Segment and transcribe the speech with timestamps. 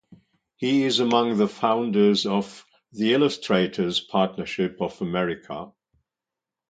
[0.55, 5.73] He is among the founders of The Illustrators' Partnership of America.